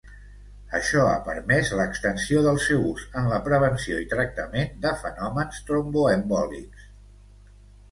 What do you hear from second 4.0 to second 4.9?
i tractament